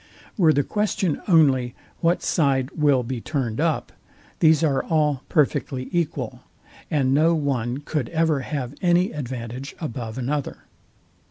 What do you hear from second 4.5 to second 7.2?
are all perfectly equal, and